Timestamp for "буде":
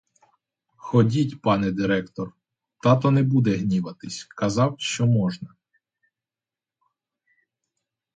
3.23-3.57